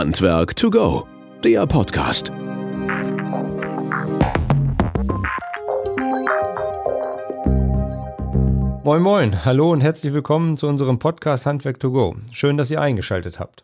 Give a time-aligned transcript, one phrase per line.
[0.00, 1.06] Handwerk to go,
[1.44, 2.32] der Podcast.
[8.82, 12.16] Moin Moin, hallo und herzlich willkommen zu unserem Podcast Handwerk to go.
[12.32, 13.62] Schön, dass ihr eingeschaltet habt.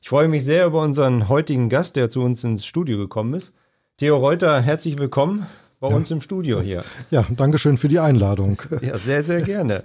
[0.00, 3.52] Ich freue mich sehr über unseren heutigen Gast, der zu uns ins Studio gekommen ist.
[3.98, 5.46] Theo Reuter, herzlich willkommen
[5.78, 5.94] bei ja.
[5.94, 6.82] uns im Studio hier.
[7.12, 8.60] Ja, danke schön für die Einladung.
[8.80, 9.84] Ja, sehr, sehr gerne.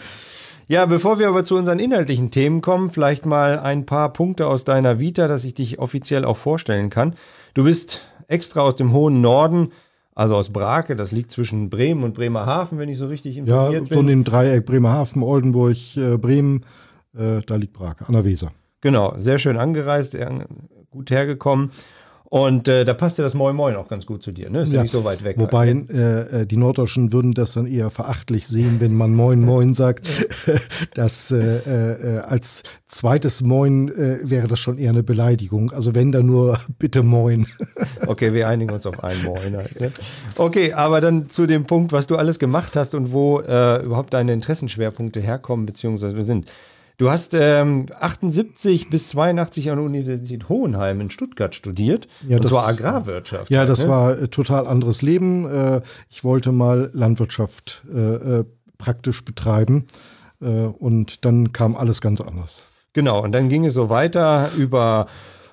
[0.70, 4.66] Ja, bevor wir aber zu unseren inhaltlichen Themen kommen, vielleicht mal ein paar Punkte aus
[4.66, 7.16] deiner Vita, dass ich dich offiziell auch vorstellen kann.
[7.54, 9.72] Du bist extra aus dem hohen Norden,
[10.14, 13.80] also aus Brake, das liegt zwischen Bremen und Bremerhaven, wenn ich so richtig informiert ja,
[13.80, 13.88] bin.
[13.88, 16.66] Ja, so in dem Dreieck Bremerhaven, Oldenburg, äh, Bremen,
[17.18, 18.52] äh, da liegt Brake, an der Weser.
[18.82, 20.18] Genau, sehr schön angereist,
[20.92, 21.72] gut hergekommen.
[22.30, 24.64] Und äh, da passt ja das Moin Moin auch ganz gut zu dir, ne?
[24.64, 25.38] Ist ja, nicht so weit weg.
[25.38, 29.74] Wobei äh, äh, die Norddeutschen würden das dann eher verachtlich sehen, wenn man Moin Moin
[29.74, 30.06] sagt.
[30.94, 35.72] das äh, äh, als zweites Moin äh, wäre das schon eher eine Beleidigung.
[35.72, 37.48] Also wenn dann nur bitte Moin.
[38.08, 39.56] okay, wir einigen uns auf ein Moin.
[39.56, 39.94] Halt, ne?
[40.36, 44.14] Okay, aber dann zu dem Punkt, was du alles gemacht hast und wo äh, überhaupt
[44.14, 46.22] deine Interessenschwerpunkte herkommen bzw.
[46.22, 46.52] sind.
[46.98, 52.08] Du hast ähm, 78 bis 82 an der Universität Hohenheim in Stuttgart studiert.
[52.28, 53.52] Ja, und das, zwar Agrarwirtschaft.
[53.52, 53.90] Ja, das ne?
[53.90, 55.46] war äh, total anderes Leben.
[55.46, 58.44] Äh, ich wollte mal Landwirtschaft äh,
[58.78, 59.88] praktisch betreiben.
[60.40, 62.62] Und dann kam alles ganz anders.
[62.94, 65.08] Genau, und dann ging es so weiter über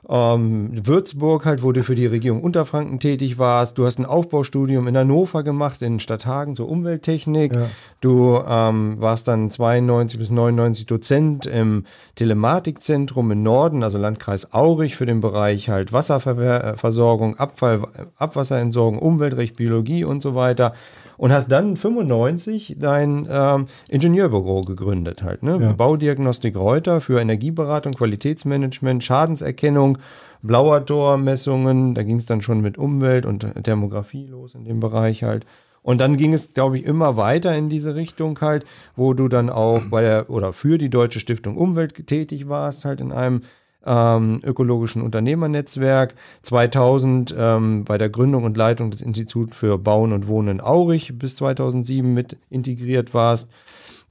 [0.08, 3.78] ähm, Würzburg halt, wo du für die Regierung Unterfranken tätig warst.
[3.78, 7.54] Du hast ein Aufbaustudium in Hannover gemacht, in Stadthagen zur Umwelttechnik.
[7.54, 7.68] Ja.
[8.00, 11.84] Du ähm, warst dann 92 bis 99 Dozent im
[12.16, 17.82] Telematikzentrum im Norden, also Landkreis Aurich für den Bereich halt Wasserversorgung, Abfall,
[18.16, 20.74] Abwasserentsorgung, Umweltrecht, Biologie und so weiter
[21.16, 25.58] und hast dann 95 dein ähm, Ingenieurbüro gegründet halt, ne?
[25.60, 25.72] Ja.
[25.72, 29.93] Baudiagnostik Reuter für Energieberatung, Qualitätsmanagement, Schadenserkennung,
[30.42, 35.46] Blauer-Tor-Messungen, da ging es dann schon mit Umwelt und Thermografie los in dem Bereich halt.
[35.82, 38.64] Und dann ging es, glaube ich, immer weiter in diese Richtung halt,
[38.96, 43.02] wo du dann auch bei der oder für die Deutsche Stiftung Umwelt tätig warst, halt
[43.02, 43.42] in einem
[43.86, 46.14] ähm, ökologischen Unternehmernetzwerk.
[46.42, 51.18] 2000 ähm, bei der Gründung und Leitung des Instituts für Bauen und Wohnen in Aurich
[51.18, 53.50] bis 2007 mit integriert warst.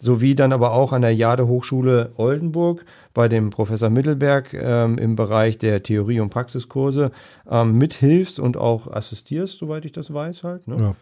[0.04, 5.16] Sowie dann aber auch an der Jade Hochschule Oldenburg bei dem Professor Mittelberg ähm, im
[5.16, 7.12] Bereich der Theorie- und Praxiskurse
[7.50, 10.68] ähm, mithilfst und auch assistierst, soweit ich das weiß halt.
[10.68, 10.78] Ne?
[10.78, 10.96] Ja.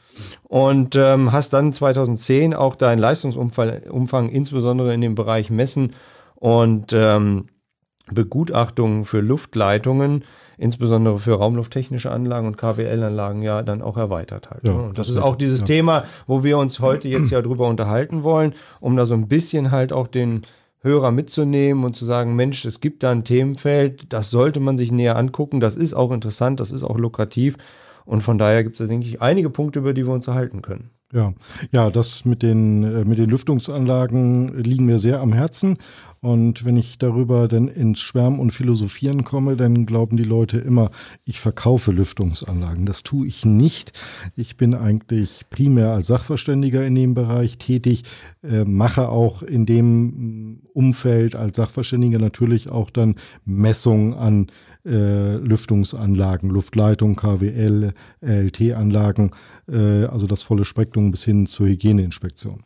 [0.43, 5.93] Und ähm, hast dann 2010 auch deinen Leistungsumfang Umfang, insbesondere in dem Bereich Messen
[6.35, 7.47] und ähm,
[8.11, 10.23] Begutachtungen für Luftleitungen,
[10.61, 14.63] insbesondere für raumlufttechnische Anlagen und KWL-Anlagen ja dann auch erweitert halt.
[14.63, 14.81] Ja, ne?
[14.83, 15.65] und das, das ist auch dieses ja.
[15.65, 19.71] Thema, wo wir uns heute jetzt ja drüber unterhalten wollen, um da so ein bisschen
[19.71, 20.43] halt auch den
[20.81, 24.91] Hörer mitzunehmen und zu sagen, Mensch, es gibt da ein Themenfeld, das sollte man sich
[24.91, 27.57] näher angucken, das ist auch interessant, das ist auch lukrativ
[28.05, 30.61] und von daher gibt es da, denke ich, einige Punkte, über die wir uns erhalten
[30.61, 30.91] können.
[31.13, 31.33] Ja,
[31.71, 35.77] ja, das mit den, äh, mit den Lüftungsanlagen liegen mir sehr am Herzen.
[36.21, 40.91] Und wenn ich darüber dann ins Schwärmen und Philosophieren komme, dann glauben die Leute immer,
[41.25, 42.85] ich verkaufe Lüftungsanlagen.
[42.85, 43.99] Das tue ich nicht.
[44.35, 48.03] Ich bin eigentlich primär als Sachverständiger in dem Bereich tätig,
[48.43, 54.47] äh, mache auch in dem mm, Umfeld als Sachverständiger natürlich auch dann Messungen an
[54.85, 59.31] äh, Lüftungsanlagen, Luftleitung, KWL, LT-Anlagen,
[59.71, 62.63] äh, also das volle Spektrum bis hin zur Hygieneinspektion.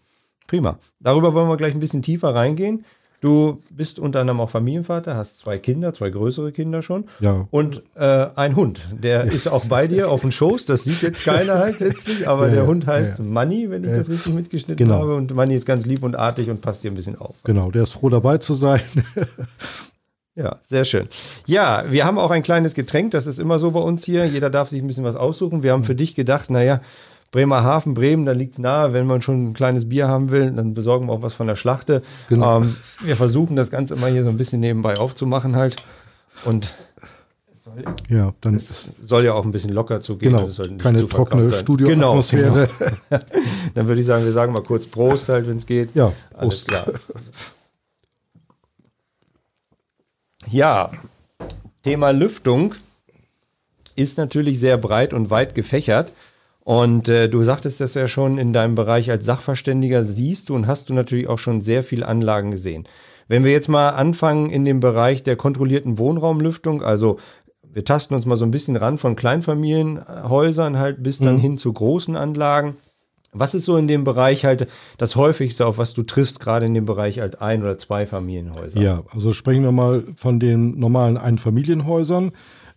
[0.48, 0.80] Prima.
[1.00, 2.86] Darüber wollen wir gleich ein bisschen tiefer reingehen.
[3.22, 7.06] Du bist unter anderem auch Familienvater, hast zwei Kinder, zwei größere Kinder schon.
[7.22, 7.48] Ja.
[7.50, 8.88] Und äh, ein Hund.
[8.92, 10.66] Der ist auch bei dir auf dem Schoß.
[10.68, 13.25] Das sieht jetzt keiner halt letztlich, aber ja, der Hund heißt ja.
[13.25, 15.00] Manni, wenn ich das richtig mitgeschnitten genau.
[15.00, 15.16] habe.
[15.16, 17.36] Und Manni ist ganz lieb und artig und passt dir ein bisschen auf.
[17.44, 18.81] Genau, der ist froh dabei zu sein.
[20.35, 21.07] Ja, sehr schön.
[21.46, 24.25] Ja, wir haben auch ein kleines Getränk, das ist immer so bei uns hier.
[24.25, 25.63] Jeder darf sich ein bisschen was aussuchen.
[25.63, 26.81] Wir haben für dich gedacht, naja,
[27.31, 28.94] Bremerhaven, Bremen, da liegt es nahe.
[28.94, 31.56] Wenn man schon ein kleines Bier haben will, dann besorgen wir auch was von der
[31.56, 32.01] Schlachte.
[32.29, 32.62] Genau.
[32.62, 35.78] Ähm, wir versuchen das Ganze immer hier so ein bisschen nebenbei aufzumachen halt.
[36.44, 36.74] Und
[37.66, 40.33] soll, ja, dann es soll ja auch ein bisschen locker zugehen.
[40.33, 42.68] Genau, keine zu trockene Studioatmosphäre.
[42.77, 43.24] Genau, genau.
[43.74, 45.95] dann würde ich sagen, wir sagen mal kurz Prost halt, wenn es geht.
[45.95, 46.71] Ja, Prost.
[46.71, 46.86] Alles klar.
[50.56, 50.90] Ja,
[51.84, 52.75] Thema Lüftung
[53.98, 56.13] ist natürlich sehr breit und weit gefächert.
[56.62, 60.66] Und äh, du sagtest das ja schon in deinem Bereich als Sachverständiger, siehst du und
[60.66, 62.88] hast du natürlich auch schon sehr viele Anlagen gesehen.
[63.28, 67.19] Wenn wir jetzt mal anfangen in dem Bereich der kontrollierten Wohnraumlüftung, also
[67.62, 71.42] wir tasten uns mal so ein bisschen ran von Kleinfamilienhäusern halt bis dann mhm.
[71.42, 72.78] hin zu großen Anlagen.
[73.38, 74.68] Was ist so in dem Bereich halt
[74.98, 78.82] das häufigste, auf was du triffst, gerade in dem Bereich halt ein- oder zwei Familienhäuser?
[78.82, 82.32] Ja, also sprechen wir mal von den normalen Einfamilienhäusern.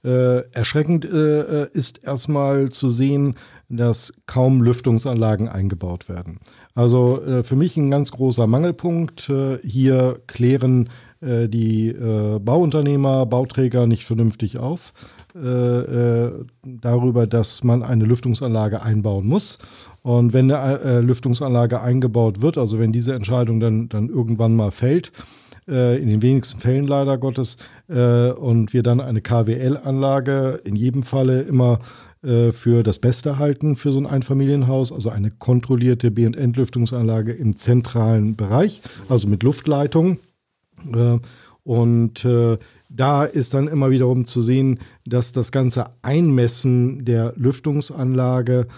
[0.05, 3.35] Äh, erschreckend äh, ist erstmal zu sehen,
[3.69, 6.39] dass kaum Lüftungsanlagen eingebaut werden.
[6.75, 9.29] Also äh, für mich ein ganz großer Mangelpunkt.
[9.29, 10.89] Äh, hier klären
[11.21, 14.93] äh, die äh, Bauunternehmer, Bauträger nicht vernünftig auf
[15.35, 19.59] darüber, dass man eine Lüftungsanlage einbauen muss.
[20.03, 25.13] Und wenn eine Lüftungsanlage eingebaut wird, also wenn diese Entscheidung dann, dann irgendwann mal fällt,
[25.69, 27.59] äh, in den wenigsten Fällen leider Gottes,
[27.89, 31.81] äh, und wir dann eine KWL-Anlage in jedem Falle immer
[32.23, 37.33] äh, für das Beste halten für so ein Einfamilienhaus, also eine kontrollierte B- und Entlüftungsanlage
[37.33, 40.19] im zentralen Bereich, also mit Luftleitung.
[41.65, 42.27] Und
[42.89, 48.69] da ist dann immer wiederum zu sehen, dass das ganze Einmessen der Lüftungsanlage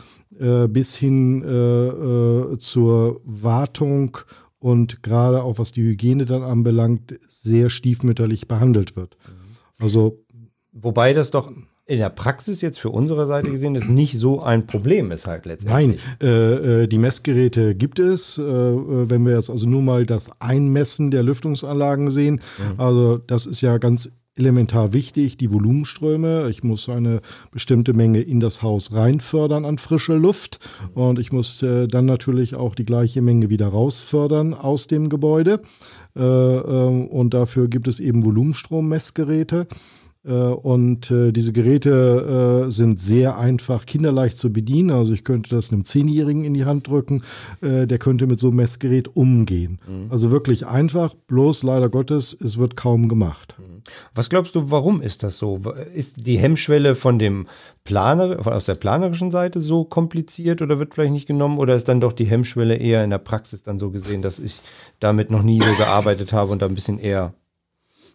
[0.40, 4.18] äh, bis hin äh, äh, zur Wartung
[4.58, 9.16] und gerade auch was die Hygiene dann anbelangt, sehr stiefmütterlich behandelt wird.
[9.78, 10.24] Also
[10.72, 11.50] Wobei das doch
[11.90, 15.44] in der Praxis jetzt für unsere Seite gesehen ist nicht so ein Problem ist halt
[15.44, 15.98] letztendlich.
[16.20, 18.38] Nein, äh, äh, die Messgeräte gibt es.
[18.38, 22.80] Äh, wenn wir jetzt also nur mal das Einmessen der Lüftungsanlagen sehen, mhm.
[22.80, 26.48] also das ist ja ganz elementar wichtig, die Volumenströme.
[26.50, 27.20] Ich muss eine
[27.52, 30.58] bestimmte Menge in das Haus reinfördern an frische Luft
[30.94, 35.60] und ich muss äh, dann natürlich auch die gleiche Menge wieder rausfördern aus dem Gebäude.
[36.16, 39.68] Äh, äh, und dafür gibt es eben Volumenstrommessgeräte.
[40.24, 44.90] Äh, und äh, diese Geräte äh, sind sehr einfach, kinderleicht zu bedienen.
[44.90, 47.22] Also ich könnte das einem Zehnjährigen in die Hand drücken,
[47.62, 49.78] der könnte mit so einem Messgerät umgehen.
[49.86, 50.10] Mhm.
[50.10, 53.54] Also wirklich einfach, bloß leider Gottes, es wird kaum gemacht.
[53.58, 53.82] Mhm.
[54.14, 55.60] Was glaubst du, warum ist das so?
[55.94, 57.46] Ist die Hemmschwelle von dem
[57.84, 61.58] Planer, aus der planerischen Seite so kompliziert oder wird vielleicht nicht genommen?
[61.58, 64.60] Oder ist dann doch die Hemmschwelle eher in der Praxis dann so gesehen, dass ich
[64.98, 67.34] damit noch nie so gearbeitet habe und da ein bisschen eher,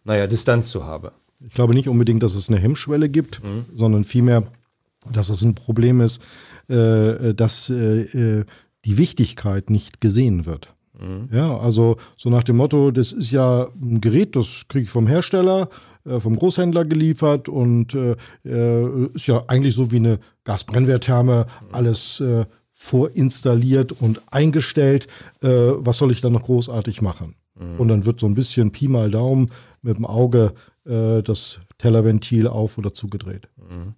[0.04, 1.12] naja, Distanz zu habe?
[1.48, 3.62] Ich glaube nicht unbedingt, dass es eine Hemmschwelle gibt, mhm.
[3.76, 4.44] sondern vielmehr,
[5.12, 6.22] dass es ein Problem ist,
[6.68, 8.46] äh, dass äh, äh,
[8.86, 10.74] die Wichtigkeit nicht gesehen wird.
[11.00, 11.30] Mhm.
[11.32, 15.08] Ja, also so nach dem Motto, das ist ja ein Gerät, das kriege ich vom
[15.08, 15.70] Hersteller,
[16.06, 18.16] äh, vom Großhändler geliefert und äh,
[18.46, 21.76] äh, ist ja eigentlich so wie eine Gasbrennwerttherme, mhm.
[21.76, 22.24] alles
[22.78, 25.08] vorinstalliert und eingestellt.
[25.42, 27.34] was soll ich dann noch großartig machen?
[27.56, 27.80] Mhm.
[27.80, 29.50] Und dann wird so ein bisschen Pi mal Daumen
[29.86, 30.54] mit dem Auge
[30.86, 33.48] äh, das Tellerventil auf oder zugedreht.
[33.58, 33.94] Mhm.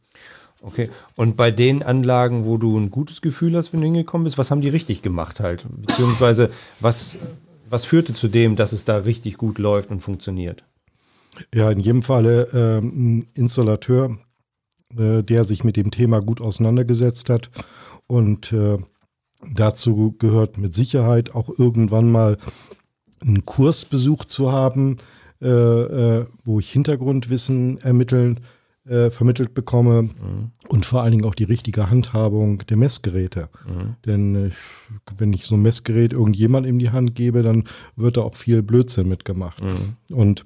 [0.62, 4.39] Okay, und bei den Anlagen, wo du ein gutes Gefühl hast, wenn du hingekommen bist,
[4.39, 5.66] was haben die richtig gemacht halt?
[5.69, 6.50] Beziehungsweise
[6.80, 7.18] was,
[7.69, 10.63] was führte zu dem, dass es da richtig gut läuft und funktioniert?
[11.54, 14.18] Ja, in jedem Falle äh, ein Installateur,
[14.98, 17.51] äh, der sich mit dem Thema gut auseinandergesetzt hat.
[18.07, 18.78] Und äh,
[19.54, 22.38] dazu gehört mit Sicherheit auch irgendwann mal
[23.22, 24.98] einen Kursbesuch zu haben,
[25.42, 28.39] äh, äh, wo ich Hintergrundwissen ermitteln,
[28.88, 30.51] äh, vermittelt bekomme mhm.
[30.69, 33.50] und vor allen Dingen auch die richtige Handhabung der Messgeräte.
[33.68, 33.95] Mhm.
[34.06, 34.51] Denn
[35.18, 38.63] wenn ich so ein Messgerät irgendjemand in die Hand gebe, dann wird da auch viel
[38.63, 39.62] Blödsinn mitgemacht.
[39.62, 40.16] Mhm.
[40.16, 40.45] Und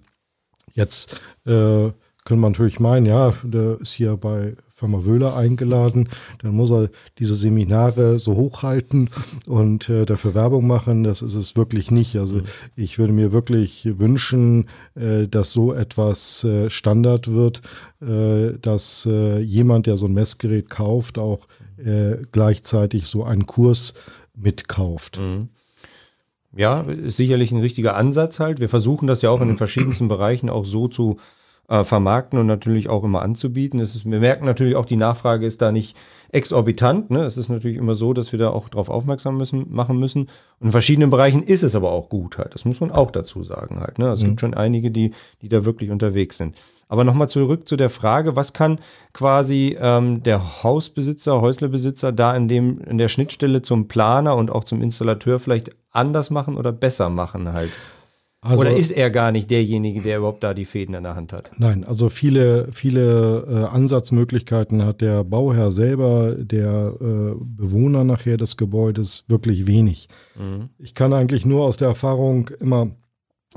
[0.73, 1.91] jetzt äh,
[2.25, 6.09] können man natürlich meinen, ja, der ist hier bei Firma Wöhler eingeladen,
[6.41, 6.89] dann muss er
[7.19, 9.11] diese Seminare so hochhalten
[9.45, 11.03] und äh, dafür Werbung machen.
[11.03, 12.15] Das ist es wirklich nicht.
[12.15, 12.43] Also mhm.
[12.75, 17.61] ich würde mir wirklich wünschen, äh, dass so etwas äh, Standard wird,
[18.01, 23.93] äh, dass äh, jemand, der so ein Messgerät kauft, auch äh, gleichzeitig so einen Kurs
[24.35, 25.19] mitkauft.
[25.19, 25.49] Mhm.
[26.57, 28.59] Ja, ist sicherlich ein richtiger Ansatz halt.
[28.59, 31.17] Wir versuchen das ja auch in den verschiedensten Bereichen auch so zu
[31.71, 33.79] äh, vermarkten und natürlich auch immer anzubieten.
[33.79, 35.95] Ist, wir merken natürlich auch, die Nachfrage ist da nicht
[36.33, 37.09] exorbitant.
[37.11, 37.23] Ne?
[37.23, 40.23] Es ist natürlich immer so, dass wir da auch drauf aufmerksam müssen, machen müssen.
[40.59, 42.53] Und in verschiedenen Bereichen ist es aber auch gut halt.
[42.53, 43.99] Das muss man auch dazu sagen halt.
[43.99, 44.09] Ne?
[44.09, 44.27] Es mhm.
[44.27, 46.55] gibt schon einige, die, die da wirklich unterwegs sind.
[46.89, 48.79] Aber nochmal zurück zu der Frage, was kann
[49.13, 54.65] quasi ähm, der Hausbesitzer, Häuslebesitzer da in, dem, in der Schnittstelle zum Planer und auch
[54.65, 57.71] zum Installateur vielleicht anders machen oder besser machen halt?
[58.43, 61.31] Also, Oder ist er gar nicht derjenige, der überhaupt da die Fäden in der Hand
[61.31, 61.51] hat?
[61.59, 68.57] Nein, also viele, viele äh, Ansatzmöglichkeiten hat der Bauherr selber, der äh, Bewohner nachher des
[68.57, 70.09] Gebäudes wirklich wenig.
[70.35, 70.69] Mhm.
[70.79, 72.89] Ich kann eigentlich nur aus der Erfahrung immer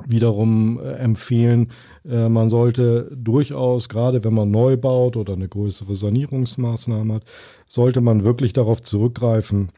[0.07, 1.71] wiederum äh, empfehlen,
[2.05, 7.25] äh, man sollte durchaus, gerade wenn man neu baut oder eine größere Sanierungsmaßnahme hat,
[7.69, 9.69] sollte man wirklich darauf zurückgreifen,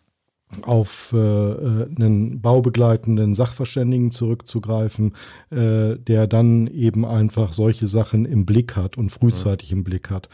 [0.62, 5.15] auf äh, äh, einen baubegleitenden Sachverständigen zurückzugreifen,
[5.50, 10.29] äh, der dann eben einfach solche Sachen im Blick hat und frühzeitig im Blick hat.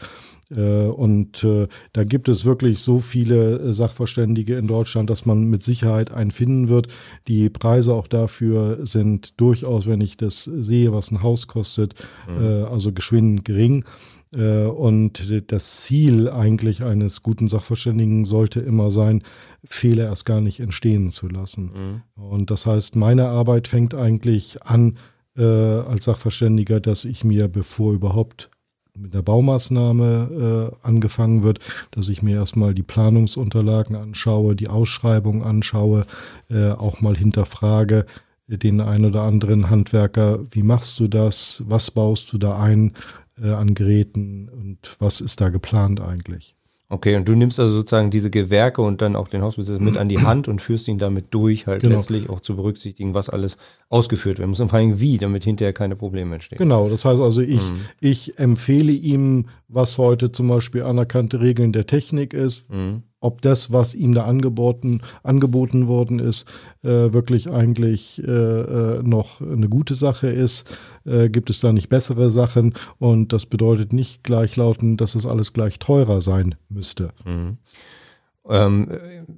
[0.55, 5.45] Äh, und äh, da gibt es wirklich so viele äh, Sachverständige in Deutschland, dass man
[5.45, 6.87] mit Sicherheit einen finden wird.
[7.27, 11.95] Die Preise auch dafür sind durchaus, wenn ich das sehe, was ein Haus kostet,
[12.27, 12.65] mhm.
[12.65, 13.85] also geschwind gering.
[14.35, 19.21] Und das Ziel eigentlich eines guten Sachverständigen sollte immer sein,
[19.63, 22.03] Fehler erst gar nicht entstehen zu lassen.
[22.15, 22.23] Mhm.
[22.23, 24.97] Und das heißt, meine Arbeit fängt eigentlich an
[25.37, 28.49] äh, als Sachverständiger, dass ich mir, bevor überhaupt
[28.95, 31.59] mit der Baumaßnahme äh, angefangen wird,
[31.91, 36.05] dass ich mir erstmal die Planungsunterlagen anschaue, die Ausschreibung anschaue,
[36.49, 38.05] äh, auch mal hinterfrage
[38.47, 42.91] den einen oder anderen Handwerker, wie machst du das, was baust du da ein
[43.41, 46.55] äh, an Geräten und was ist da geplant eigentlich?
[46.93, 50.09] Okay, und du nimmst also sozusagen diese Gewerke und dann auch den Hausbesitzer mit an
[50.09, 51.97] die Hand und führst ihn damit durch, halt genau.
[51.97, 53.57] letztlich auch zu berücksichtigen, was alles
[53.89, 56.59] ausgeführt werden muss und vor allem wie, damit hinterher keine Probleme entstehen.
[56.59, 57.79] Genau, das heißt also, ich, mhm.
[57.99, 63.71] ich empfehle ihm, was heute zum Beispiel anerkannte Regeln der Technik ist, mhm ob das,
[63.71, 66.45] was ihm da angeboten, angeboten worden ist,
[66.83, 70.77] äh, wirklich eigentlich äh, äh, noch eine gute Sache ist.
[71.05, 72.73] Äh, gibt es da nicht bessere Sachen?
[72.99, 77.09] Und das bedeutet nicht gleichlautend, dass es alles gleich teurer sein müsste.
[77.25, 77.57] Mhm.
[78.49, 78.89] Ähm,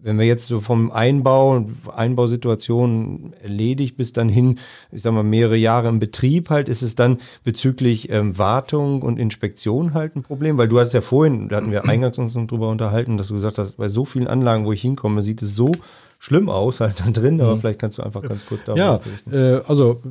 [0.01, 4.57] wenn wir jetzt so vom Einbau, Einbausituation erledigt bis dann hin,
[4.91, 9.19] ich sag mal, mehrere Jahre im Betrieb halt, ist es dann bezüglich ähm, Wartung und
[9.19, 10.57] Inspektion halt ein Problem?
[10.57, 13.35] Weil du hattest ja vorhin, da hatten wir eingangs uns noch drüber unterhalten, dass du
[13.35, 15.71] gesagt hast, bei so vielen Anlagen, wo ich hinkomme, sieht es so
[16.17, 17.59] schlimm aus halt da drin, aber mhm.
[17.59, 20.01] vielleicht kannst du einfach ganz kurz darüber Ja, äh, also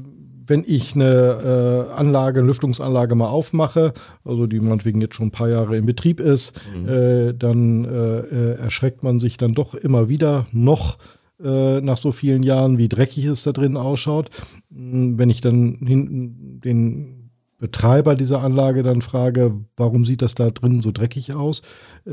[0.46, 3.92] wenn ich eine äh, Anlage, eine Lüftungsanlage mal aufmache,
[4.24, 6.88] also die meinetwegen jetzt schon ein paar Jahre in Betrieb ist, mhm.
[6.88, 10.98] äh, dann äh, äh erschreckt man sich dann doch immer wieder noch
[11.42, 14.30] äh, nach so vielen Jahren, wie dreckig es da drin ausschaut.
[14.74, 17.23] Hm, wenn ich dann hinten den
[17.64, 21.62] Betreiber dieser Anlage dann frage, warum sieht das da drin so dreckig aus?
[22.06, 22.10] Äh,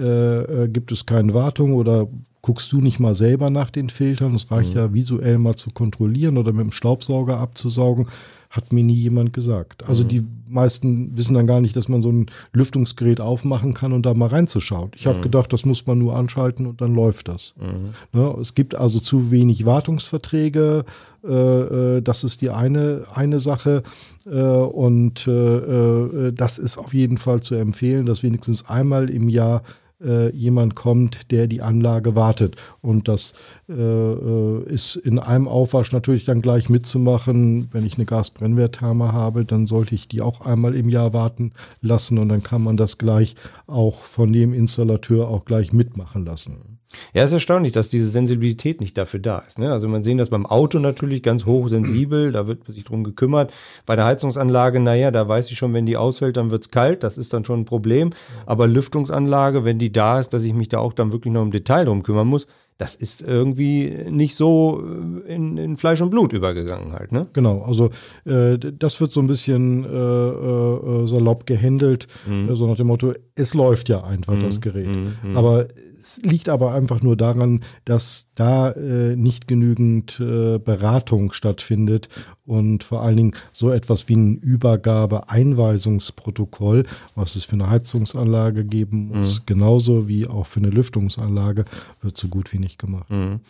[0.63, 2.07] äh, gibt es keine Wartung oder
[2.41, 4.33] guckst du nicht mal selber nach den Filtern?
[4.33, 4.77] Es reicht mhm.
[4.77, 8.07] ja visuell mal zu kontrollieren oder mit dem Staubsauger abzusaugen
[8.51, 9.87] hat mir nie jemand gesagt.
[9.87, 10.07] Also mhm.
[10.09, 14.13] die meisten wissen dann gar nicht, dass man so ein Lüftungsgerät aufmachen kann und da
[14.13, 14.91] mal reinzuschauen.
[14.95, 15.23] Ich habe mhm.
[15.23, 17.55] gedacht, das muss man nur anschalten und dann läuft das.
[17.57, 18.19] Mhm.
[18.19, 18.35] Ne?
[18.41, 20.83] Es gibt also zu wenig Wartungsverträge.
[21.23, 23.83] Äh, äh, das ist die eine, eine Sache.
[24.25, 29.29] Äh, und äh, äh, das ist auf jeden Fall zu empfehlen, dass wenigstens einmal im
[29.29, 29.63] Jahr
[30.03, 32.55] äh, jemand kommt, der die Anlage wartet.
[32.81, 33.33] Und das
[33.69, 37.67] äh, äh, ist in einem Aufwasch natürlich dann gleich mitzumachen.
[37.71, 42.17] Wenn ich eine Gasbrennwerttherme habe, dann sollte ich die auch einmal im Jahr warten lassen
[42.17, 43.35] und dann kann man das gleich
[43.67, 46.79] auch von dem Installateur auch gleich mitmachen lassen.
[47.13, 49.59] Ja, es ist erstaunlich, dass diese Sensibilität nicht dafür da ist.
[49.59, 49.71] Ne?
[49.71, 53.53] Also man sehen das beim Auto natürlich ganz hochsensibel, da wird sich drum gekümmert.
[53.85, 57.17] Bei der Heizungsanlage, naja, da weiß ich schon, wenn die ausfällt, dann wird's kalt, das
[57.17, 58.11] ist dann schon ein Problem.
[58.45, 61.51] Aber Lüftungsanlage, wenn die da ist, dass ich mich da auch dann wirklich noch im
[61.51, 62.47] Detail drum kümmern muss,
[62.81, 64.83] das ist irgendwie nicht so
[65.27, 67.27] äh, in, in, Fleisch und Blut übergegangen halt, ne?
[67.33, 67.91] Genau, also
[68.25, 72.55] äh, das wird so ein bisschen äh, äh, salopp gehandelt, mhm.
[72.55, 74.41] so nach dem Motto, es läuft ja einfach mhm.
[74.41, 74.87] das Gerät.
[74.87, 75.13] Mhm.
[75.23, 75.37] mhm.
[75.37, 75.67] Aber
[76.01, 82.09] es liegt aber einfach nur daran, dass da äh, nicht genügend äh, Beratung stattfindet
[82.45, 89.09] und vor allen Dingen so etwas wie ein Übergabe-Einweisungsprotokoll, was es für eine Heizungsanlage geben
[89.09, 89.43] muss, mhm.
[89.45, 91.65] genauso wie auch für eine Lüftungsanlage,
[92.01, 93.09] wird so gut wie nicht gemacht.
[93.09, 93.41] Mhm.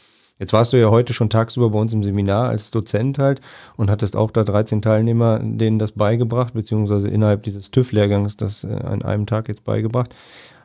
[0.41, 3.41] Jetzt warst du ja heute schon tagsüber bei uns im Seminar als Dozent halt
[3.77, 8.69] und hattest auch da 13 Teilnehmer, denen das beigebracht, beziehungsweise innerhalb dieses TÜV-Lehrgangs das äh,
[8.69, 10.15] an einem Tag jetzt beigebracht.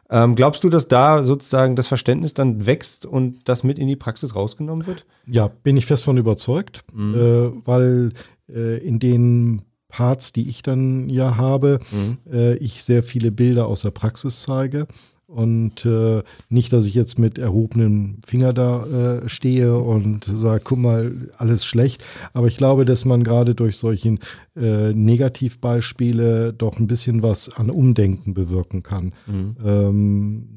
[0.08, 3.96] Ähm, glaubst du, dass da sozusagen das Verständnis dann wächst und das mit in die
[3.96, 5.04] Praxis rausgenommen wird?
[5.26, 7.14] Ja, bin ich fest von überzeugt, mhm.
[7.14, 8.12] äh, weil
[8.48, 12.18] äh, in den Parts, die ich dann ja habe, mhm.
[12.30, 14.86] äh, ich sehr viele Bilder aus der Praxis zeige
[15.26, 20.78] und äh, nicht, dass ich jetzt mit erhobenem Finger da äh, stehe und sage, guck
[20.78, 22.04] mal, alles schlecht.
[22.33, 24.21] Aber ich glaube, dass man gerade durch solchen
[24.54, 29.12] äh, Negativbeispiele doch ein bisschen was an Umdenken bewirken kann.
[29.26, 29.56] Mhm.
[29.64, 30.49] Ähm,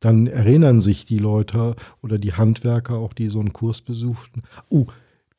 [0.00, 4.42] dann erinnern sich die Leute oder die Handwerker auch, die so einen Kurs besuchten.
[4.70, 4.86] Oh,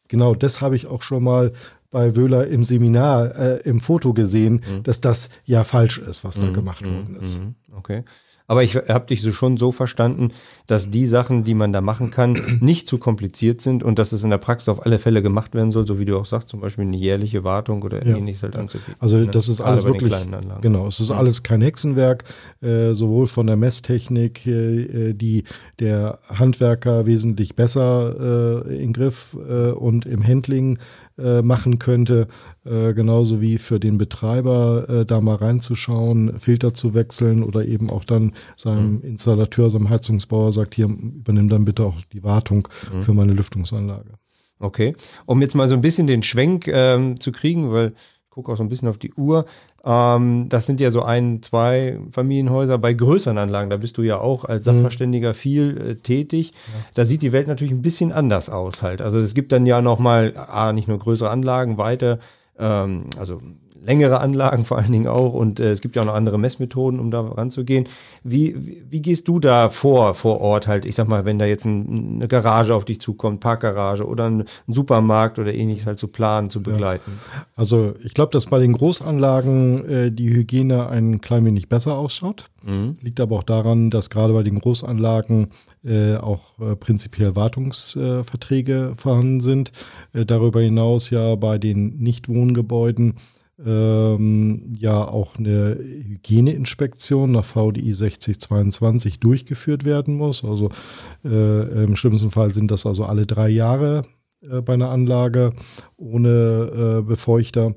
[0.08, 1.54] genau, das habe ich auch schon mal
[1.92, 4.84] bei Wöhler im Seminar äh, im Foto gesehen, mhm.
[4.84, 6.42] dass das ja falsch ist, was mhm.
[6.42, 7.40] da gemacht worden ist.
[7.40, 7.56] Mhm.
[7.76, 8.04] Okay.
[8.50, 10.32] Aber ich habe dich so schon so verstanden,
[10.66, 14.24] dass die Sachen, die man da machen kann, nicht zu kompliziert sind und dass es
[14.24, 16.60] in der Praxis auf alle Fälle gemacht werden soll, so wie du auch sagst, zum
[16.60, 18.18] Beispiel eine jährliche Wartung oder ja.
[18.18, 18.96] ähnliches halt anzubieten.
[19.00, 19.28] Also ne?
[19.28, 20.12] das ist alles wirklich,
[20.62, 22.24] genau, es ist alles kein Hexenwerk,
[22.64, 25.44] äh, sowohl von der Messtechnik, äh, die
[25.80, 30.80] der Handwerker wesentlich besser äh, in Griff äh, und im Handling
[31.20, 32.28] äh, machen könnte,
[32.66, 37.90] äh, genauso wie für den Betreiber äh, da mal reinzuschauen, Filter zu wechseln oder eben
[37.90, 39.02] auch dann seinem mhm.
[39.02, 43.02] Installateur, seinem Heizungsbauer sagt, hier übernimm dann bitte auch die Wartung mhm.
[43.02, 44.12] für meine Lüftungsanlage.
[44.60, 44.94] Okay,
[45.26, 47.94] um jetzt mal so ein bisschen den Schwenk ähm, zu kriegen, weil
[48.40, 49.46] gucke auch so ein bisschen auf die Uhr.
[49.84, 53.70] Ähm, das sind ja so ein, zwei Familienhäuser bei größeren Anlagen.
[53.70, 54.76] Da bist du ja auch als mhm.
[54.76, 56.52] Sachverständiger viel äh, tätig.
[56.52, 56.86] Ja.
[56.94, 59.02] Da sieht die Welt natürlich ein bisschen anders aus halt.
[59.02, 62.20] Also es gibt dann ja noch mal, ah, nicht nur größere Anlagen, weiter,
[62.58, 63.42] ähm, also
[63.84, 67.00] längere Anlagen vor allen Dingen auch und äh, es gibt ja auch noch andere Messmethoden,
[67.00, 67.88] um da ranzugehen.
[68.24, 70.86] Wie, wie, wie, gehst du da vor, vor Ort halt?
[70.86, 74.42] Ich sag mal, wenn da jetzt ein, eine Garage auf dich zukommt, Parkgarage oder ein,
[74.42, 77.12] ein, Supermarkt oder ähnliches halt zu planen, zu begleiten?
[77.36, 77.46] Ja.
[77.56, 82.50] Also ich glaube, dass bei den Großanlagen äh, die Hygiene ein klein wenig besser ausschaut.
[82.64, 82.96] Mhm.
[83.02, 85.48] Liegt aber auch daran, dass gerade bei den Großanlagen
[85.84, 89.72] äh, auch äh, prinzipiell Wartungsverträge vorhanden sind.
[90.14, 93.16] Äh, darüber hinaus ja bei den Nichtwohngebäuden
[93.66, 100.46] ähm, ja auch eine Hygieneinspektion nach VDI 6022 durchgeführt werden muss.
[100.46, 100.70] Also
[101.26, 104.04] äh, im schlimmsten Fall sind das also alle drei Jahre
[104.42, 105.52] äh, bei einer Anlage
[105.98, 107.76] ohne äh, Befeuchter.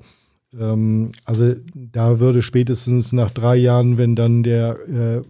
[0.59, 5.23] Ähm, also da würde spätestens nach drei Jahren, wenn dann der äh, äh,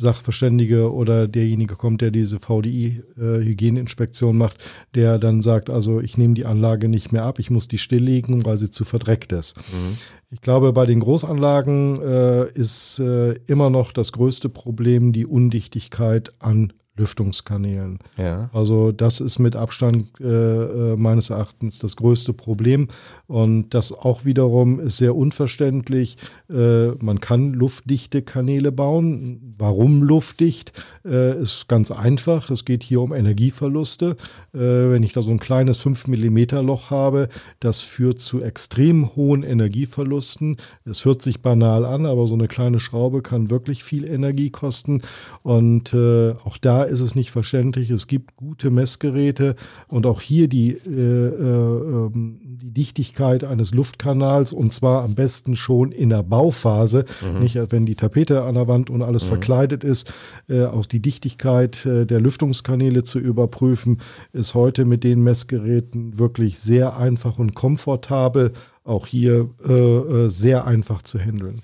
[0.00, 4.64] Sachverständige oder derjenige kommt, der diese VDI-Hygieneinspektion äh, macht,
[4.94, 8.44] der dann sagt, also ich nehme die Anlage nicht mehr ab, ich muss die stilllegen,
[8.44, 9.56] weil sie zu verdreckt ist.
[9.56, 9.96] Mhm.
[10.30, 16.30] Ich glaube, bei den Großanlagen äh, ist äh, immer noch das größte Problem die Undichtigkeit
[16.38, 17.98] an Lüftungskanälen.
[18.16, 18.50] Ja.
[18.52, 22.88] Also das ist mit Abstand äh, äh, meines Erachtens das größte Problem.
[23.26, 26.16] Und das auch wiederum ist sehr unverständlich.
[26.52, 29.54] Äh, man kann luftdichte Kanäle bauen.
[29.58, 30.72] Warum luftdicht?
[31.04, 32.50] Äh, ist ganz einfach.
[32.50, 34.16] Es geht hier um Energieverluste.
[34.52, 37.28] Äh, wenn ich da so ein kleines 5 mm Loch habe,
[37.60, 40.58] das führt zu extrem hohen Energieverlusten.
[40.84, 45.02] Es hört sich banal an, aber so eine kleine Schraube kann wirklich viel Energie kosten.
[45.42, 47.90] Und äh, auch da ist es nicht verständlich.
[47.90, 49.54] Es gibt gute Messgeräte
[49.88, 55.92] und auch hier die, äh, äh, die Dichtigkeit eines Luftkanals und zwar am besten schon
[55.92, 57.42] in der Bauphase, mhm.
[57.42, 59.28] nicht wenn die Tapete an der Wand und alles mhm.
[59.28, 60.12] verkleidet ist.
[60.48, 64.00] Äh, auch die Dichtigkeit äh, der Lüftungskanäle zu überprüfen,
[64.32, 68.52] ist heute mit den Messgeräten wirklich sehr einfach und komfortabel.
[68.84, 71.60] Auch hier äh, äh, sehr einfach zu handeln.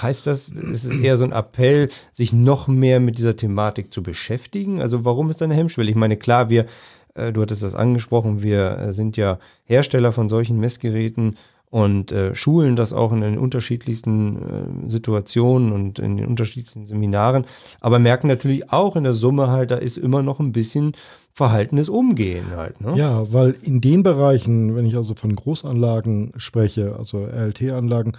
[0.00, 4.02] Heißt das, ist es eher so ein Appell, sich noch mehr mit dieser Thematik zu
[4.02, 4.80] beschäftigen?
[4.80, 5.90] Also warum ist da eine Hemmschwelle?
[5.90, 6.66] Ich meine, klar, wir,
[7.14, 11.36] äh, du hattest das angesprochen, wir äh, sind ja Hersteller von solchen Messgeräten
[11.70, 17.44] und äh, schulen das auch in den unterschiedlichsten äh, Situationen und in den unterschiedlichsten Seminaren,
[17.80, 20.92] aber merken natürlich auch in der Summe halt, da ist immer noch ein bisschen
[21.32, 22.80] verhaltenes Umgehen halt.
[22.80, 22.96] Ne?
[22.96, 28.12] Ja, weil in den Bereichen, wenn ich also von Großanlagen spreche, also RLT-Anlagen,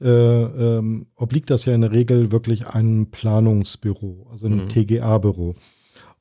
[0.00, 4.68] äh, ähm, obliegt das ja in der Regel wirklich einem Planungsbüro, also einem mhm.
[4.68, 5.54] TGA-Büro.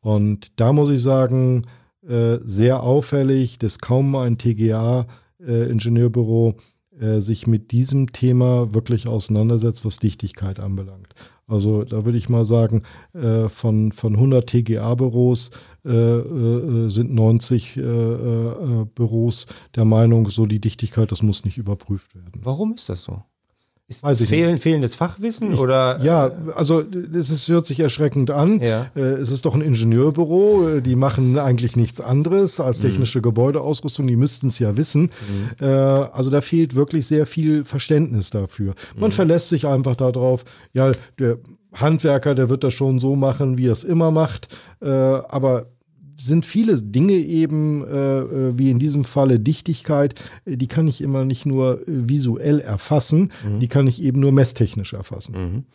[0.01, 1.63] Und da muss ich sagen,
[2.07, 6.55] äh, sehr auffällig, dass kaum ein TGA-Ingenieurbüro
[6.99, 11.13] äh, sich mit diesem Thema wirklich auseinandersetzt, was Dichtigkeit anbelangt.
[11.47, 15.49] Also da würde ich mal sagen, äh, von, von 100 TGA-Büros
[15.83, 21.57] äh, äh, sind 90 äh, äh, Büros der Meinung, so die Dichtigkeit, das muss nicht
[21.57, 22.41] überprüft werden.
[22.43, 23.23] Warum ist das so?
[23.89, 25.99] Ist Weiß fehlen, fehlendes Fachwissen ich, oder?
[26.03, 28.61] Ja, also es ist, hört sich erschreckend an.
[28.61, 28.85] Ja.
[28.95, 32.89] Äh, es ist doch ein Ingenieurbüro, äh, die machen eigentlich nichts anderes als mhm.
[32.89, 33.23] technische mhm.
[33.23, 35.09] Gebäudeausrüstung, die müssten es ja wissen.
[35.59, 35.65] Mhm.
[35.65, 38.75] Äh, also da fehlt wirklich sehr viel Verständnis dafür.
[38.95, 39.13] Man mhm.
[39.13, 41.39] verlässt sich einfach darauf, ja, der
[41.73, 44.55] Handwerker, der wird das schon so machen, wie er es immer macht.
[44.81, 45.67] aber
[46.19, 51.01] sind viele Dinge eben, äh, äh, wie in diesem Falle Dichtigkeit, äh, die kann ich
[51.01, 53.59] immer nicht nur äh, visuell erfassen, mhm.
[53.59, 55.65] die kann ich eben nur messtechnisch erfassen.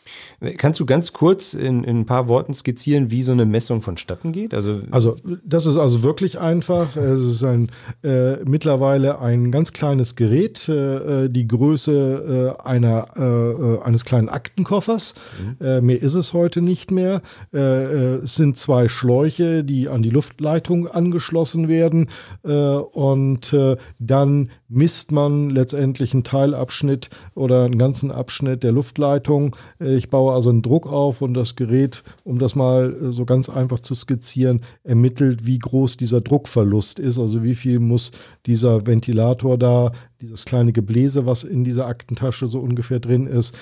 [0.40, 0.56] Mhm.
[0.56, 4.32] Kannst du ganz kurz in, in, ein paar Worten skizzieren, wie so eine Messung vonstatten
[4.32, 4.54] geht?
[4.54, 6.96] Also, also das ist also wirklich einfach.
[6.96, 7.70] Es ist ein
[8.02, 15.14] äh, mittlerweile ein ganz kleines Gerät, äh, die Größe einer, eines kleinen Aktenkoffers.
[15.60, 15.86] Mhm.
[15.86, 17.22] mehr ist es heute nicht mehr.
[17.52, 22.08] es sind zwei Schläuche, die an die Luft Luftleitung angeschlossen werden
[22.42, 29.54] äh, und äh, dann misst man letztendlich einen Teilabschnitt oder einen ganzen Abschnitt der Luftleitung.
[29.80, 33.48] Äh, ich baue also einen Druck auf und das Gerät, um das mal so ganz
[33.48, 38.10] einfach zu skizzieren, ermittelt, wie groß dieser Druckverlust ist, also wie viel muss
[38.46, 43.54] dieser Ventilator da, dieses kleine Gebläse, was in dieser Aktentasche so ungefähr drin ist,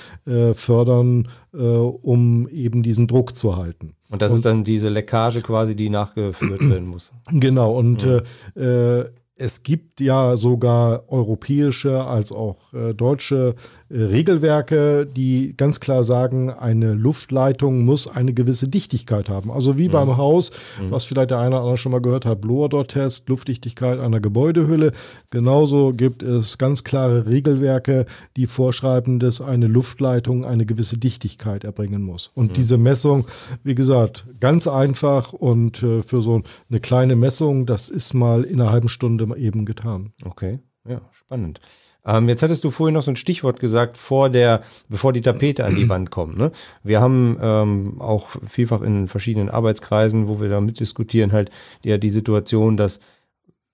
[0.54, 3.94] fördern, um eben diesen Druck zu halten.
[4.12, 7.12] Und das und, ist dann diese Leckage quasi, die nachgeführt werden muss.
[7.30, 8.20] Genau, und mhm.
[8.54, 9.04] äh,
[9.36, 16.50] es gibt ja sogar europäische als auch äh, deutsche äh, Regelwerke, die ganz klar sagen,
[16.50, 19.50] eine Luftleitung muss eine gewisse Dichtigkeit haben.
[19.50, 19.92] Also wie mhm.
[19.92, 20.50] beim Haus,
[20.80, 20.90] mhm.
[20.90, 24.92] was vielleicht der eine oder andere schon mal gehört hat, Blower-Test, Luftdichtigkeit einer Gebäudehülle.
[25.30, 32.02] Genauso gibt es ganz klare Regelwerke, die vorschreiben, dass eine Luftleitung eine gewisse Dichtigkeit erbringen
[32.02, 32.30] muss.
[32.34, 32.54] Und mhm.
[32.54, 33.26] diese Messung,
[33.62, 38.60] wie gesagt, ganz einfach und äh, für so eine kleine Messung, das ist mal in
[38.60, 40.12] einer halben Stunde eben getan.
[40.24, 41.60] Okay, ja, spannend.
[42.04, 45.64] Ähm, jetzt hattest du vorhin noch so ein Stichwort gesagt, vor der, bevor die Tapete
[45.64, 46.36] an die Wand kommt.
[46.36, 46.50] Ne?
[46.82, 51.50] Wir haben ähm, auch vielfach in verschiedenen Arbeitskreisen, wo wir da mitdiskutieren, halt
[51.84, 53.00] ja die Situation, dass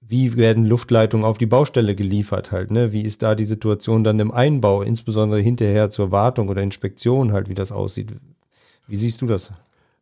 [0.08, 2.92] wie werden Luftleitungen auf die Baustelle geliefert halt, ne?
[2.92, 7.50] Wie ist da die Situation dann im Einbau, insbesondere hinterher zur Wartung oder Inspektion halt,
[7.50, 8.14] wie das aussieht?
[8.86, 9.52] Wie siehst du das?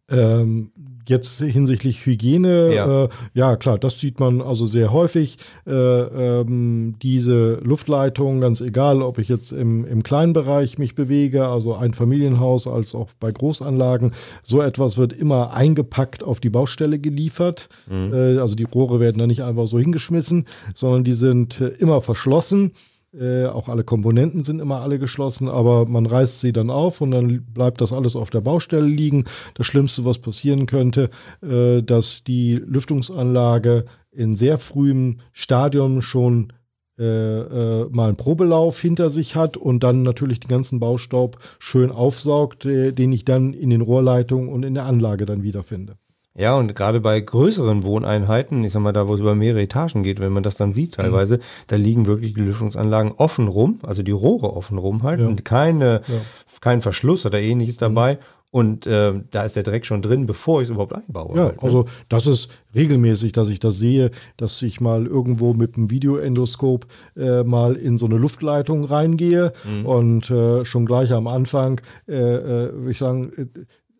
[0.09, 0.71] Ähm,
[1.09, 3.05] jetzt hinsichtlich Hygiene, ja.
[3.05, 3.57] Äh, ja.
[3.57, 5.39] klar, das sieht man also sehr häufig.
[5.67, 11.47] Äh, ähm, diese Luftleitung, ganz egal, ob ich jetzt im, im kleinen Bereich mich bewege,
[11.47, 14.13] also ein Familienhaus, als auch bei Großanlagen,
[14.45, 17.69] so etwas wird immer eingepackt auf die Baustelle geliefert.
[17.89, 18.13] Mhm.
[18.13, 22.01] Äh, also die Rohre werden da nicht einfach so hingeschmissen, sondern die sind äh, immer
[22.01, 22.73] verschlossen.
[23.19, 27.13] Äh, auch alle Komponenten sind immer alle geschlossen, aber man reißt sie dann auf und
[27.13, 29.25] dann bleibt das alles auf der Baustelle liegen.
[29.55, 31.09] Das Schlimmste, was passieren könnte,
[31.43, 36.53] äh, dass die Lüftungsanlage in sehr frühem Stadium schon
[36.99, 41.91] äh, äh, mal einen Probelauf hinter sich hat und dann natürlich den ganzen Baustaub schön
[41.91, 45.97] aufsaugt, äh, den ich dann in den Rohrleitungen und in der Anlage dann wiederfinde.
[46.39, 50.03] Ja, und gerade bei größeren Wohneinheiten, ich sag mal, da wo es über mehrere Etagen
[50.03, 51.43] geht, wenn man das dann sieht teilweise, mhm.
[51.69, 55.27] da liegen wirklich die Lüftungsanlagen offen rum, also die Rohre offen rum halt ja.
[55.27, 56.21] und keine, ja.
[56.61, 58.15] kein Verschluss oder ähnliches dabei.
[58.15, 58.19] Mhm.
[58.53, 61.37] Und äh, da ist der Dreck schon drin, bevor ich es überhaupt einbaue.
[61.37, 61.63] Ja, halt, ne?
[61.63, 66.87] also das ist regelmäßig, dass ich das sehe, dass ich mal irgendwo mit einem Videoendoskop
[67.17, 69.85] äh, mal in so eine Luftleitung reingehe mhm.
[69.87, 73.47] und äh, schon gleich am Anfang, äh, äh, würde ich sagen, äh,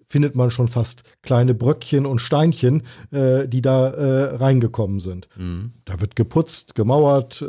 [0.09, 5.29] findet man schon fast kleine Bröckchen und Steinchen, äh, die da äh, reingekommen sind.
[5.37, 5.73] Mhm.
[5.85, 7.47] Da wird geputzt, gemauert, äh,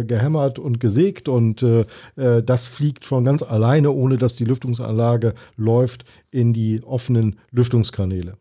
[0.00, 1.84] äh gehämmert und gesägt und äh,
[2.16, 8.36] äh, das fliegt von ganz alleine, ohne dass die Lüftungsanlage läuft, in die offenen Lüftungskanäle.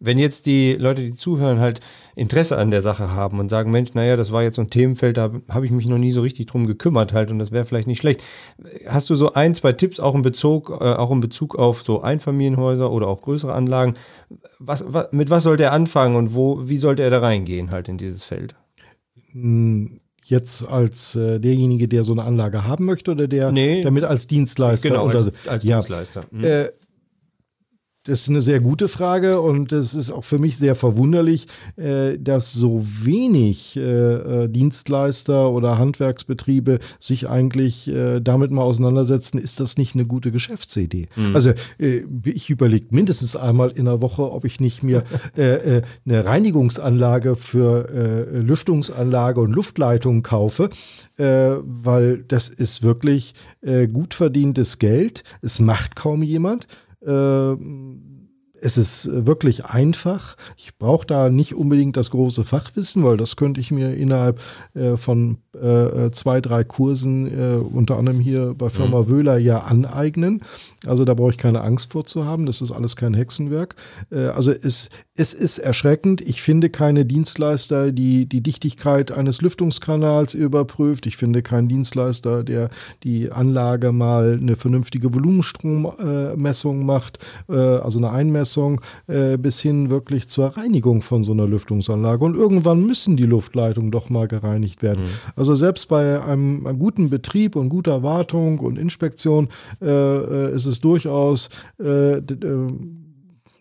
[0.00, 1.80] Wenn jetzt die Leute, die zuhören, halt
[2.14, 5.16] Interesse an der Sache haben und sagen, Mensch, naja, das war jetzt so ein Themenfeld,
[5.16, 7.88] da habe ich mich noch nie so richtig drum gekümmert halt und das wäre vielleicht
[7.88, 8.22] nicht schlecht.
[8.86, 12.00] Hast du so ein, zwei Tipps auch in Bezug, äh, auch in Bezug auf so
[12.00, 13.94] Einfamilienhäuser oder auch größere Anlagen?
[14.58, 17.88] Was, was, mit was sollte er anfangen und wo, wie sollte er da reingehen halt
[17.88, 18.54] in dieses Feld?
[19.32, 24.04] Hm jetzt als äh, derjenige, der so eine Anlage haben möchte oder der nee, damit
[24.04, 24.90] als Dienstleister?
[24.90, 25.76] Genau, als, als ja.
[25.76, 26.24] Dienstleister.
[26.30, 26.44] Mhm.
[26.44, 26.68] Äh,
[28.08, 32.18] das ist eine sehr gute Frage und es ist auch für mich sehr verwunderlich, äh,
[32.18, 33.80] dass so wenig äh,
[34.44, 37.90] äh, Dienstleister oder Handwerksbetriebe sich eigentlich
[38.22, 41.08] damit mal auseinandersetzen, ist das nicht eine gute Geschäftsidee?
[41.16, 41.34] Mhm.
[41.34, 45.02] Also ich überlege mindestens einmal in der Woche, ob ich nicht mir
[45.36, 47.88] eine Reinigungsanlage für
[48.32, 50.70] Lüftungsanlage und Luftleitung kaufe,
[51.16, 53.34] weil das ist wirklich
[53.92, 55.24] gut verdientes Geld.
[55.42, 56.66] Es macht kaum jemand.
[57.00, 57.56] Äh,
[58.60, 60.36] es ist wirklich einfach.
[60.56, 64.40] Ich brauche da nicht unbedingt das große Fachwissen, weil das könnte ich mir innerhalb
[64.74, 69.08] äh, von äh, zwei, drei Kursen, äh, unter anderem hier bei Firma mhm.
[69.08, 70.42] Wöhler, ja aneignen.
[70.86, 72.46] Also da brauche ich keine Angst vor zu haben.
[72.46, 73.74] Das ist alles kein Hexenwerk.
[74.10, 76.20] Äh, also es, es ist erschreckend.
[76.20, 81.06] Ich finde keine Dienstleister, die die Dichtigkeit eines Lüftungskanals überprüft.
[81.06, 82.70] Ich finde keinen Dienstleister, der
[83.02, 87.18] die Anlage mal eine vernünftige Volumenstrommessung macht,
[87.48, 92.24] äh, also eine Einmessung, äh, bis hin wirklich zur Reinigung von so einer Lüftungsanlage.
[92.24, 95.04] Und irgendwann müssen die Luftleitungen doch mal gereinigt werden.
[95.04, 95.10] Mhm.
[95.34, 99.48] Also selbst bei einem, einem, guten Betrieb und guter Wartung und Inspektion
[99.82, 101.48] äh, ist es durchaus,
[101.80, 102.22] äh, äh,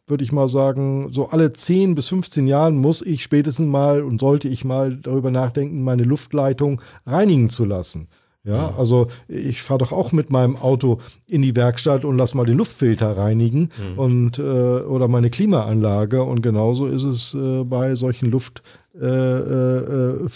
[0.07, 4.19] würde ich mal sagen, so alle 10 bis 15 Jahren muss ich spätestens mal und
[4.19, 8.07] sollte ich mal darüber nachdenken, meine Luftleitung reinigen zu lassen.
[8.47, 12.45] Ja, also ich fahre doch auch mit meinem Auto in die Werkstatt und lass mal
[12.45, 13.99] den Luftfilter reinigen mhm.
[13.99, 16.23] und äh, oder meine Klimaanlage.
[16.23, 20.27] Und genauso ist es äh, bei solchen luftführenden äh, äh,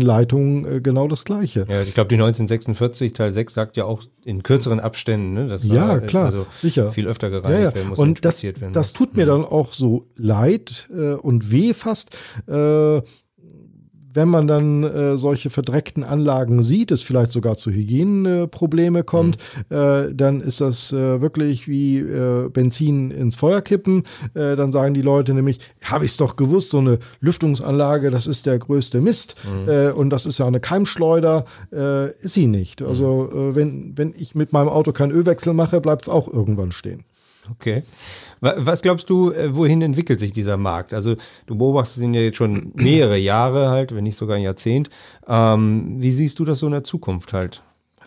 [0.00, 1.66] Leitungen äh, genau das Gleiche.
[1.68, 5.46] Ja, ich glaube, die 1946 Teil 6 sagt ja auch in kürzeren Abständen, ne?
[5.48, 6.92] Das ja, klar, also sicher.
[6.92, 7.74] Viel öfter gereinigt ja, ja.
[7.74, 7.98] werden muss.
[7.98, 8.72] Und das, werden.
[8.72, 9.28] das tut mir mhm.
[9.28, 10.88] dann auch so leid
[11.22, 12.16] und weh fast
[14.14, 19.38] wenn man dann äh, solche verdreckten Anlagen sieht, es vielleicht sogar zu Hygieneprobleme kommt,
[19.70, 19.76] mhm.
[19.76, 24.04] äh, dann ist das äh, wirklich wie äh, Benzin ins Feuer kippen.
[24.34, 28.26] Äh, dann sagen die Leute nämlich, habe ich es doch gewusst, so eine Lüftungsanlage, das
[28.26, 29.68] ist der größte Mist mhm.
[29.68, 32.82] Äh, und das ist ja eine Keimschleuder, ist sie nicht.
[32.82, 33.54] Also mhm.
[33.54, 37.04] wenn, wenn ich mit meinem Auto keinen Ölwechsel mache, bleibt es auch irgendwann stehen.
[37.50, 37.82] Okay.
[38.40, 40.92] Was glaubst du, äh, wohin entwickelt sich dieser Markt?
[40.92, 44.90] Also du beobachtest ihn ja jetzt schon mehrere Jahre halt, wenn nicht sogar ein Jahrzehnt.
[45.28, 47.62] Ähm, wie siehst du das so in der Zukunft halt?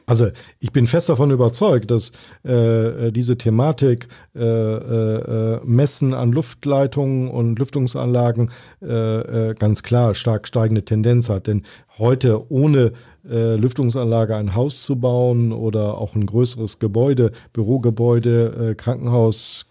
[0.05, 0.27] Also
[0.59, 2.11] ich bin fest davon überzeugt, dass
[2.43, 10.47] äh, diese Thematik äh, äh, Messen an Luftleitungen und Lüftungsanlagen äh, äh, ganz klar stark
[10.47, 11.47] steigende Tendenz hat.
[11.47, 11.63] Denn
[11.97, 12.91] heute ohne
[13.27, 19.65] äh, Lüftungsanlage ein Haus zu bauen oder auch ein größeres Gebäude, Bürogebäude, Krankenhaus,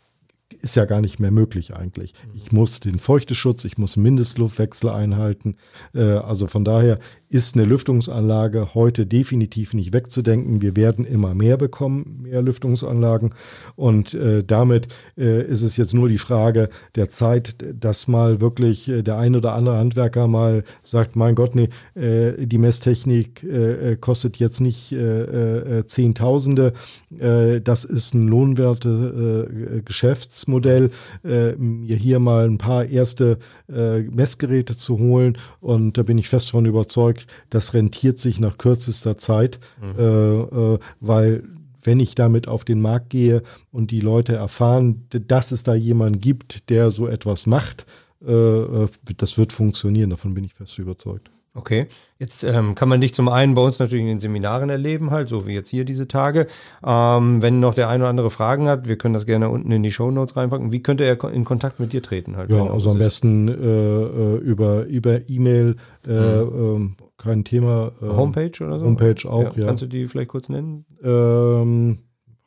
[0.61, 2.15] ist ja gar nicht mehr möglich eigentlich.
[2.35, 5.57] Ich muss den Feuchteschutz, ich muss Mindestluftwechsel einhalten.
[5.93, 6.99] also von daher
[7.35, 10.63] ist eine Lüftungsanlage heute definitiv nicht wegzudenken.
[10.63, 13.35] Wir werden immer mehr bekommen, mehr Lüftungsanlagen.
[13.75, 14.87] Und äh, damit
[15.19, 19.35] äh, ist es jetzt nur die Frage der Zeit, dass mal wirklich äh, der ein
[19.35, 24.93] oder andere Handwerker mal sagt, mein Gott, nee, äh, die Messtechnik äh, kostet jetzt nicht
[24.93, 26.73] äh, Zehntausende.
[27.11, 30.91] das ist ein lohnwerte Geschäftsmodell,
[31.23, 35.39] mir hier mal ein paar erste Messgeräte zu holen.
[35.61, 39.99] Und da bin ich fest davon überzeugt, das rentiert sich nach kürzester Zeit, mhm.
[39.99, 41.45] äh, äh, weil
[41.83, 46.21] wenn ich damit auf den Markt gehe und die Leute erfahren, dass es da jemanden
[46.21, 47.87] gibt, der so etwas macht,
[48.27, 51.31] äh, äh das wird funktionieren, davon bin ich fest überzeugt.
[51.57, 51.87] Okay,
[52.19, 55.29] jetzt ähm, kann man dich zum einen bei uns natürlich in den Seminaren erleben, halt,
[55.29, 56.49] so wie jetzt hier diese Tage.
[56.85, 59.85] Ähm, wenn noch der eine oder andere Fragen hat, wir können das gerne unten in
[59.85, 60.73] die Show Notes reinpacken.
[60.73, 62.37] Wie könnte er in Kontakt mit dir treten?
[62.37, 65.77] Halt, ja, also am besten äh, äh über über E-Mail
[66.09, 66.97] äh, mhm.
[67.19, 67.93] Ähm, kein Thema.
[68.01, 68.87] Äh, Homepage oder so?
[68.87, 69.63] Homepage auch, ja.
[69.63, 69.67] ja.
[69.67, 70.87] Kannst du die vielleicht kurz nennen?
[71.03, 71.99] Ähm,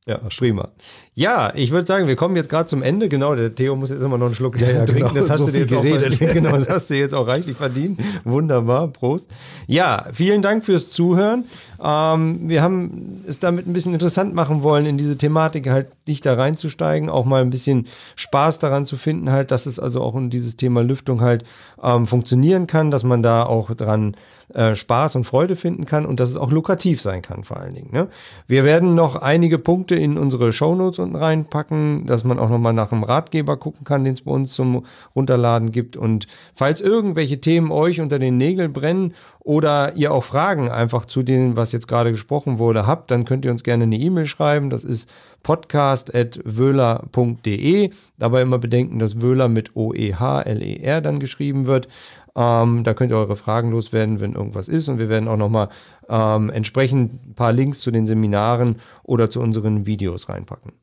[0.05, 0.71] ja, prima.
[1.15, 3.07] Ja, ich würde sagen, wir kommen jetzt gerade zum Ende.
[3.07, 5.13] Genau, der Theo muss jetzt immer noch einen Schluck ja, ja, trinken.
[5.13, 6.13] Genau, das hast so du dir jetzt geredet.
[6.15, 7.99] auch genau, das hast du jetzt auch reichlich verdient.
[8.23, 9.29] Wunderbar, Prost.
[9.67, 11.43] Ja, vielen Dank fürs Zuhören.
[11.83, 16.25] Ähm, wir haben es damit ein bisschen interessant machen wollen, in diese Thematik halt nicht
[16.25, 20.15] da reinzusteigen, auch mal ein bisschen Spaß daran zu finden, halt, dass es also auch
[20.15, 21.43] in dieses Thema Lüftung halt
[21.83, 24.15] ähm, funktionieren kann, dass man da auch dran
[24.53, 27.73] äh, Spaß und Freude finden kann und dass es auch lukrativ sein kann, vor allen
[27.73, 27.89] Dingen.
[27.91, 28.07] Ne?
[28.47, 32.91] Wir werden noch einige Punkte in unsere Shownotes unten reinpacken, dass man auch nochmal nach
[32.91, 34.85] einem Ratgeber gucken kann, den es bei uns zum
[35.15, 35.97] Runterladen gibt.
[35.97, 41.21] Und falls irgendwelche Themen euch unter den Nägeln brennen oder ihr auch Fragen einfach zu
[41.21, 44.69] dem, was jetzt gerade gesprochen wurde, habt, dann könnt ihr uns gerne eine E-Mail schreiben.
[44.69, 45.09] Das ist
[45.43, 47.91] podcast.wöhler.de.
[48.17, 51.87] Dabei immer bedenken, dass Wöhler mit O-E-H-L-E-R dann geschrieben wird.
[52.35, 54.87] Ähm, da könnt ihr eure Fragen loswerden, wenn irgendwas ist.
[54.87, 55.69] Und wir werden auch nochmal
[56.09, 60.73] ähm, entsprechend ein paar Links zu den Seminaren oder zu unseren Videos reinpacken.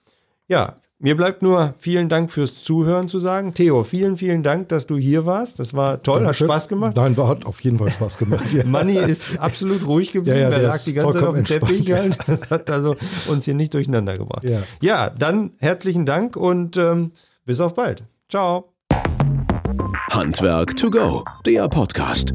[0.50, 3.54] Ja, mir bleibt nur vielen Dank fürs Zuhören zu sagen.
[3.54, 5.60] Theo, vielen, vielen Dank, dass du hier warst.
[5.60, 6.96] Das war toll, hat Spaß gemacht.
[6.96, 8.52] Nein, war, hat auf jeden Fall Spaß gemacht.
[8.52, 8.64] Ja.
[8.66, 10.38] Manni ist absolut ruhig geblieben.
[10.38, 11.92] Ja, ja, er lag die ganze Zeit auf dem Teppich.
[11.92, 12.18] Halt.
[12.26, 12.96] Das hat also
[13.28, 14.42] uns hier nicht durcheinander gebracht.
[14.42, 17.12] Ja, ja dann herzlichen Dank und ähm,
[17.46, 18.02] bis auf bald.
[18.28, 18.72] Ciao.
[20.10, 22.34] Handwerk to go, der Podcast.